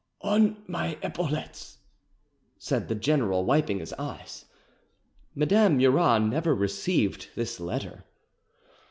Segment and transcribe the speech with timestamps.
[0.21, 1.77] "On my epaulettes,"
[2.57, 4.45] said the general, wiping his eyes.
[5.35, 8.03] [Madame Murat never received this letter.